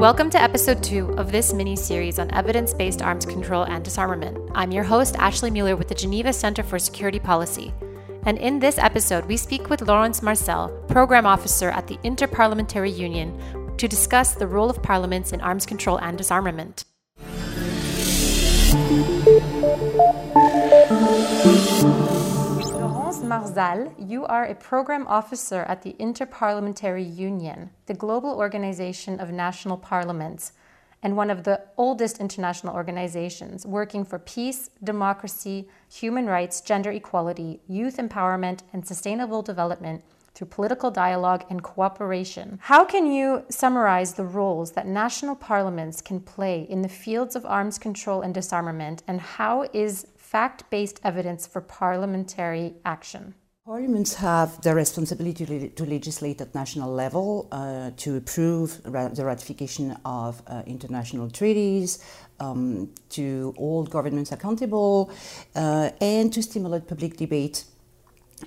Welcome 0.00 0.30
to 0.30 0.40
episode 0.40 0.82
two 0.82 1.10
of 1.18 1.30
this 1.30 1.52
mini 1.52 1.76
series 1.76 2.18
on 2.18 2.32
evidence 2.32 2.72
based 2.72 3.02
arms 3.02 3.26
control 3.26 3.64
and 3.64 3.84
disarmament. 3.84 4.38
I'm 4.54 4.72
your 4.72 4.82
host, 4.82 5.14
Ashley 5.18 5.50
Müller, 5.50 5.76
with 5.76 5.88
the 5.88 5.94
Geneva 5.94 6.32
Center 6.32 6.62
for 6.62 6.78
Security 6.78 7.18
Policy. 7.18 7.74
And 8.24 8.38
in 8.38 8.60
this 8.60 8.78
episode, 8.78 9.26
we 9.26 9.36
speak 9.36 9.68
with 9.68 9.82
Laurence 9.82 10.20
Marzal, 10.20 10.88
Program 10.88 11.26
Officer 11.26 11.68
at 11.68 11.86
the 11.86 11.98
Interparliamentary 11.98 12.96
Union, 12.96 13.38
to 13.76 13.86
discuss 13.86 14.32
the 14.32 14.46
role 14.46 14.70
of 14.70 14.82
parliaments 14.82 15.34
in 15.34 15.42
arms 15.42 15.66
control 15.66 15.98
and 16.00 16.16
disarmament. 16.16 16.86
Marzal, 23.30 23.94
you 23.96 24.26
are 24.26 24.44
a 24.44 24.56
program 24.56 25.06
officer 25.06 25.60
at 25.68 25.82
the 25.82 25.94
Interparliamentary 26.00 27.16
Union, 27.16 27.70
the 27.86 27.94
global 27.94 28.30
organization 28.36 29.20
of 29.20 29.30
national 29.30 29.76
parliaments, 29.76 30.50
and 31.00 31.16
one 31.16 31.30
of 31.30 31.44
the 31.44 31.62
oldest 31.76 32.18
international 32.18 32.74
organizations 32.74 33.64
working 33.64 34.04
for 34.04 34.18
peace, 34.18 34.70
democracy, 34.82 35.68
human 35.88 36.26
rights, 36.26 36.60
gender 36.60 36.90
equality, 36.90 37.60
youth 37.68 37.98
empowerment, 37.98 38.62
and 38.72 38.84
sustainable 38.84 39.42
development 39.42 40.02
through 40.40 40.48
political 40.48 40.90
dialogue 40.90 41.44
and 41.50 41.62
cooperation. 41.62 42.58
How 42.62 42.82
can 42.82 43.12
you 43.12 43.44
summarize 43.50 44.14
the 44.14 44.24
roles 44.24 44.72
that 44.72 44.86
national 44.86 45.36
parliaments 45.36 46.00
can 46.00 46.18
play 46.18 46.66
in 46.70 46.80
the 46.80 46.88
fields 46.88 47.36
of 47.36 47.44
arms 47.44 47.76
control 47.78 48.22
and 48.22 48.32
disarmament, 48.32 49.02
and 49.06 49.20
how 49.20 49.68
is 49.74 50.06
fact 50.16 50.64
based 50.70 50.98
evidence 51.04 51.46
for 51.46 51.60
parliamentary 51.60 52.72
action? 52.86 53.34
Parliaments 53.66 54.14
have 54.14 54.58
the 54.62 54.74
responsibility 54.74 55.68
to 55.68 55.84
legislate 55.84 56.40
at 56.40 56.54
national 56.54 56.90
level, 56.90 57.46
uh, 57.52 57.90
to 57.98 58.16
approve 58.16 58.82
the 58.82 59.24
ratification 59.24 59.94
of 60.06 60.42
uh, 60.46 60.62
international 60.66 61.28
treaties, 61.30 62.02
um, 62.40 62.88
to 63.10 63.52
hold 63.58 63.90
governments 63.90 64.32
accountable, 64.32 65.10
uh, 65.54 65.90
and 66.00 66.32
to 66.32 66.42
stimulate 66.42 66.88
public 66.88 67.18
debate 67.18 67.64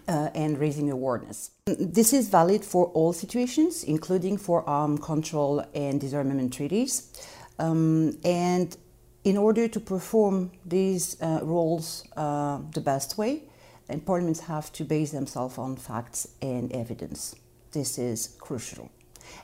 uh, 0.08 0.30
and 0.36 0.60
raising 0.60 0.92
awareness. 0.92 1.52
This 1.66 2.14
is 2.14 2.30
valid 2.30 2.64
for 2.64 2.88
all 2.88 3.14
situations, 3.14 3.84
including 3.84 4.38
for 4.38 4.68
armed 4.68 5.02
control 5.02 5.64
and 5.74 6.00
disarmament 6.00 6.54
treaties. 6.54 7.12
Um, 7.60 8.18
and 8.24 8.76
in 9.24 9.38
order 9.38 9.68
to 9.68 9.80
perform 9.80 10.52
these 10.66 11.22
uh, 11.22 11.40
roles 11.44 12.06
uh, 12.18 12.60
the 12.74 12.82
best 12.82 13.18
way, 13.18 13.44
and 13.90 14.06
parliaments 14.06 14.42
have 14.42 14.72
to 14.74 14.84
base 14.84 15.12
themselves 15.12 15.58
on 15.58 15.76
facts 15.76 16.28
and 16.42 16.72
evidence. 16.74 17.36
This 17.72 17.98
is 17.98 18.36
crucial. 18.40 18.92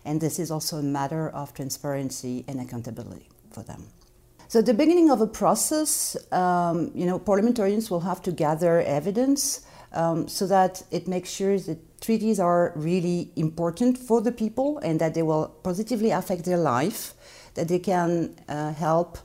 And 0.06 0.22
this 0.22 0.40
is 0.40 0.52
also 0.52 0.78
a 0.78 0.84
matter 0.84 1.30
of 1.30 1.54
transparency 1.54 2.46
and 2.48 2.60
accountability 2.60 3.30
for 3.52 3.64
them. 3.64 3.88
So, 4.48 4.60
at 4.60 4.66
the 4.66 4.74
beginning 4.74 5.12
of 5.12 5.22
a 5.22 5.28
process, 5.28 6.18
um, 6.32 6.92
you 6.96 7.06
know, 7.06 7.20
parliamentarians 7.20 7.92
will 7.92 8.00
have 8.00 8.22
to 8.24 8.32
gather 8.32 8.82
evidence 8.82 9.62
um, 9.94 10.28
so 10.28 10.46
that 10.48 10.84
it 10.92 11.08
makes 11.08 11.30
sure 11.30 11.58
that 11.60 12.02
treaties 12.02 12.40
are 12.40 12.74
really 12.76 13.32
important 13.36 13.98
for 13.98 14.22
the 14.22 14.32
people 14.32 14.78
and 14.80 15.00
that 15.02 15.14
they 15.14 15.24
will 15.24 15.48
positively 15.64 16.12
affect 16.12 16.46
their 16.46 16.58
life, 16.58 17.14
that 17.56 17.68
they 17.68 17.80
can 17.80 18.36
uh, 18.48 18.74
help 18.74 19.18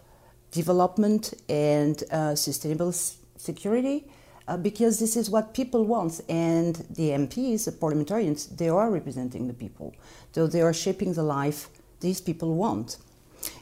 development 0.51 1.35
and 1.48 2.05
uh, 2.11 2.35
sustainable 2.35 2.92
security, 2.92 4.09
uh, 4.47 4.57
because 4.57 4.98
this 4.98 5.17
is 5.17 5.31
what 5.31 5.55
people 5.55 5.85
want. 5.85 6.20
And 6.29 6.77
the 6.91 7.11
MPs, 7.11 7.65
the 7.65 7.73
parliamentarians, 7.73 8.47
they 8.47 8.69
are 8.69 8.91
representing 8.91 9.47
the 9.47 9.55
people. 9.55 9.95
So 10.33 10.47
they 10.47 10.62
are 10.62 10.73
shaping 10.73 11.12
the 11.15 11.23
life 11.23 11.69
these 12.01 12.20
people 12.20 12.55
want 12.55 12.98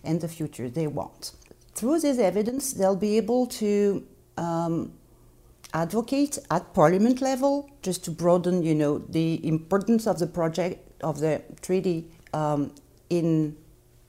and 0.04 0.20
the 0.20 0.28
future 0.28 0.68
they 0.68 0.86
want. 0.86 1.32
Through 1.74 2.00
this 2.00 2.18
evidence, 2.18 2.72
they'll 2.72 2.96
be 2.96 3.16
able 3.16 3.46
to 3.46 4.06
um, 4.36 4.92
advocate 5.74 6.38
at 6.50 6.74
parliament 6.74 7.20
level, 7.20 7.70
just 7.82 8.04
to 8.04 8.10
broaden, 8.10 8.62
you 8.62 8.74
know, 8.74 8.98
the 8.98 9.46
importance 9.46 10.06
of 10.06 10.18
the 10.18 10.26
project 10.26 11.02
of 11.02 11.20
the 11.20 11.42
treaty 11.60 12.06
um, 12.32 12.72
in 13.10 13.56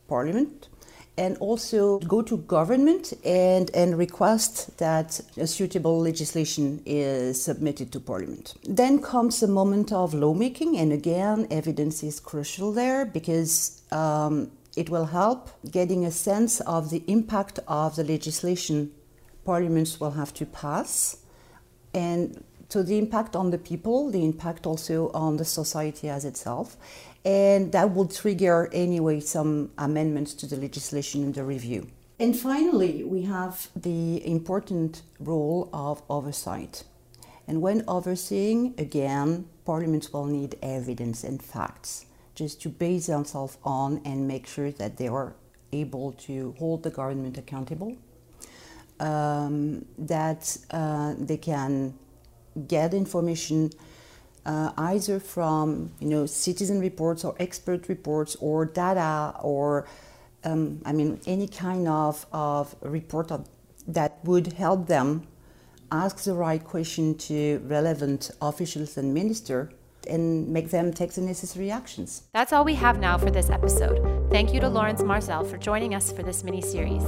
parliament 0.07 0.69
and 1.18 1.38
also 1.38 2.00
go 2.00 2.22
to 2.22 2.38
government 2.38 3.13
and, 3.24 3.69
and 3.75 3.97
request 3.97 4.75
that 4.79 5.19
a 5.38 5.46
suitable 5.46 6.00
legislation 6.00 6.81
is 6.85 7.41
submitted 7.41 7.91
to 7.91 8.00
parliament. 8.00 8.56
Then 8.63 9.01
comes 9.01 9.44
a 9.44 9.47
moment 9.47 9.91
of 9.91 10.13
lawmaking, 10.13 10.78
and 10.78 10.91
again, 10.91 11.47
evidence 11.51 12.01
is 12.01 12.19
crucial 12.19 12.72
there 12.72 13.06
because 13.06 13.84
um, 13.91 14.51
it 14.75 14.90
will 14.90 15.06
help 15.06 15.51
getting 15.69 16.03
a 16.06 16.12
sense 16.12 16.62
of 16.62 16.90
the 16.90 17.03
impact 17.07 17.59
of 17.68 17.95
the 17.95 18.03
legislation 18.03 18.91
parliaments 19.45 20.00
will 20.00 20.12
have 20.12 20.34
to 20.34 20.45
pass. 20.45 21.18
And 21.94 22.44
so 22.70 22.81
the 22.81 22.98
impact 22.98 23.36
on 23.36 23.52
the 23.52 23.58
people, 23.58 24.09
the 24.09 24.26
impact 24.26 24.66
also 24.66 25.12
on 25.14 25.38
the 25.38 25.46
society 25.46 26.09
as 26.09 26.26
itself, 26.26 26.76
and 27.24 27.72
that 27.72 27.94
will 27.94 28.08
trigger 28.08 28.70
anyway 28.74 29.20
some 29.20 29.72
amendments 29.78 30.34
to 30.36 30.48
the 30.48 30.58
legislation 30.58 31.22
in 31.22 31.31
the 31.34 31.44
review. 31.44 31.88
And 32.20 32.36
finally, 32.36 33.04
we 33.04 33.24
have 33.24 33.70
the 33.76 34.26
important 34.26 35.04
role 35.20 35.70
of 35.74 36.02
oversight. 36.09 36.84
And 37.48 37.62
when 37.62 37.84
overseeing, 37.88 38.74
again, 38.78 39.48
parliaments 39.66 40.12
will 40.12 40.25
need 40.25 40.58
evidence 40.62 41.24
and 41.24 41.44
facts 41.44 42.06
just 42.36 42.62
to 42.62 42.70
base 42.70 43.08
themselves 43.08 43.58
on 43.64 44.02
and 44.06 44.28
make 44.28 44.48
sure 44.48 44.72
that 44.72 44.98
they 44.98 45.08
are 45.08 45.36
able 45.72 46.14
to 46.14 46.56
hold 46.58 46.84
the 46.84 46.90
government 46.90 47.38
accountable, 47.38 47.98
um, 49.03 49.86
that 49.97 50.58
uh, 50.72 51.14
they 51.18 51.38
can 51.38 51.94
get 52.68 52.94
information 52.94 53.69
uh, 54.46 54.72
either 54.78 55.19
from 55.19 55.91
you 56.00 56.08
know 56.08 56.25
citizen 56.25 56.80
reports 56.80 57.24
or 57.25 57.36
expert 57.40 57.90
reports 57.90 58.36
or 58.40 58.66
data 58.66 59.34
or 59.42 59.86
um, 60.44 60.81
I 60.86 60.94
mean 60.94 61.19
any 61.28 61.47
kind 61.47 61.88
of, 61.88 62.25
of 62.31 62.75
report 62.81 63.31
of, 63.31 63.47
that 63.88 64.19
would 64.24 64.53
help 64.53 64.88
them 64.88 65.28
ask 65.92 66.24
the 66.24 66.34
right 66.34 66.63
question 66.63 67.16
to 67.16 67.62
relevant 67.66 68.31
officials 68.42 68.97
and 68.97 69.13
minister 69.13 69.69
and 70.09 70.47
make 70.50 70.69
them 70.69 70.92
take 70.92 71.13
the 71.13 71.22
necessary 71.22 71.72
actions. 71.72 72.24
That's 72.34 72.52
all 72.52 72.66
we 72.66 72.75
have 72.75 73.00
now 73.00 73.18
for 73.18 73.31
this 73.31 73.50
episode. 73.50 74.23
Thank 74.34 74.52
you 74.52 74.60
to 74.62 74.68
Laurence 74.68 75.04
Marzal 75.04 75.48
for 75.48 75.58
joining 75.58 75.94
us 75.94 76.12
for 76.12 76.24
this 76.24 76.44
mini 76.44 76.60
series. 76.60 77.04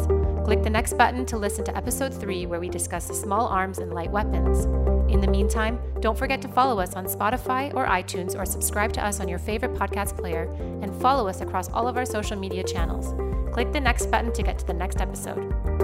Click 0.45 0.61
the 0.61 0.69
next 0.69 0.95
button 0.95 1.25
to 1.25 1.39
listen 1.39 1.65
to 1.65 1.75
episode 1.75 2.13
3 2.13 2.45
where 2.45 2.59
we 2.59 2.69
discuss 2.69 3.07
small 3.19 3.47
arms 3.47 3.79
and 3.79 3.91
light 3.91 4.11
weapons. 4.11 4.65
In 5.11 5.21
the 5.21 5.27
meantime, 5.27 5.79
don't 6.01 6.15
forget 6.15 6.39
to 6.43 6.47
follow 6.47 6.79
us 6.79 6.93
on 6.93 7.07
Spotify 7.07 7.73
or 7.73 7.87
iTunes 7.87 8.39
or 8.39 8.45
subscribe 8.45 8.93
to 8.93 9.03
us 9.03 9.19
on 9.19 9.27
your 9.27 9.39
favorite 9.39 9.73
podcast 9.73 10.15
player 10.15 10.43
and 10.83 10.93
follow 11.01 11.27
us 11.27 11.41
across 11.41 11.67
all 11.71 11.87
of 11.87 11.97
our 11.97 12.05
social 12.05 12.37
media 12.37 12.63
channels. 12.63 13.15
Click 13.51 13.73
the 13.73 13.81
next 13.81 14.11
button 14.11 14.31
to 14.31 14.43
get 14.43 14.59
to 14.59 14.67
the 14.67 14.73
next 14.73 15.01
episode. 15.01 15.74